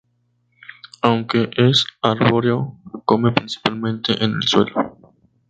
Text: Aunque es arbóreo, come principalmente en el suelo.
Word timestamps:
Aunque 1.03 1.51
es 1.57 1.85
arbóreo, 2.01 2.75
come 3.05 3.31
principalmente 3.33 4.13
en 4.23 4.33
el 4.33 4.41
suelo. 4.41 5.13